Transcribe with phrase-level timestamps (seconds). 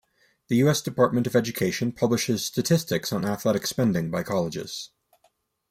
[0.47, 0.67] The U.
[0.67, 0.81] S.
[0.81, 4.89] Department of Education publishes statistics on athletic spending by colleges.